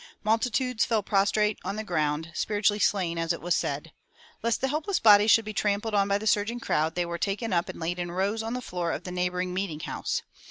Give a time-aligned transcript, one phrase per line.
[0.23, 3.91] Multitudes fell prostrate on the ground, "spiritually slain," as it was said.
[4.41, 7.53] Lest the helpless bodies should be trampled on by the surging crowd, they were taken
[7.53, 10.23] up and laid in rows on the floor of the neighboring meeting house.